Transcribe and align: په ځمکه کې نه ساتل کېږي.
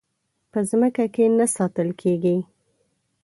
په 0.51 0.59
ځمکه 0.69 1.05
کې 1.13 1.25
نه 1.37 1.45
ساتل 1.55 1.89
کېږي. 2.01 2.37